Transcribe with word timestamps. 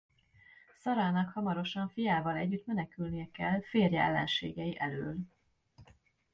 Sarának 0.73 1.29
hamarosan 1.29 1.89
fiával 1.89 2.35
együtt 2.35 2.65
menekülnie 2.65 3.29
kell 3.31 3.61
férje 3.61 4.01
ellenségei 4.01 4.79
elől. 4.79 5.17